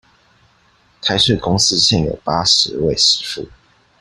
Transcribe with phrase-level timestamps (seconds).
[0.99, 3.47] 台水公司現有八十位師傅